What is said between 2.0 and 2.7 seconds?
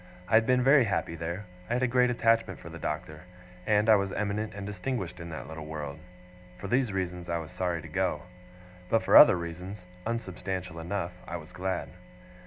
attachment for